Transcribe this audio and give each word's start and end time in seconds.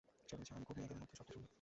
সে 0.29 0.33
বলেছে, 0.37 0.51
আমি 0.57 0.65
সব 0.69 0.75
মেয়েদের 0.77 0.97
মধ্যে 1.01 1.15
সবচেয়ে 1.19 1.37
সুন্দর। 1.39 1.49